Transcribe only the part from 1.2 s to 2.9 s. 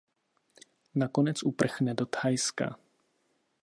uprchne do Thajska.